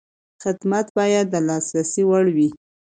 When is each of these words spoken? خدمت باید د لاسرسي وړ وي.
خدمت 0.43 0.87
باید 0.97 1.25
د 1.29 1.35
لاسرسي 1.47 2.03
وړ 2.09 2.25
وي. 2.35 2.49